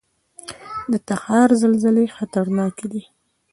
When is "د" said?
0.91-0.93